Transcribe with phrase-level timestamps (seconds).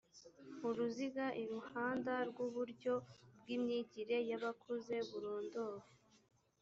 [0.67, 2.93] uruziga iruhanda rw uburyo
[3.39, 5.81] bw imyigire y abakuze burondowe